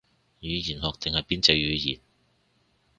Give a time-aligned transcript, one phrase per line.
[0.03, 0.03] 語
[0.41, 1.99] 言學定係邊隻語言